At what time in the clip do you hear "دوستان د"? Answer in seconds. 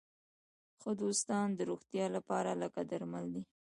1.01-1.59